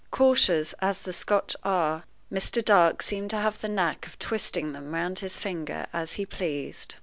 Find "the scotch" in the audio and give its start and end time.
1.03-1.55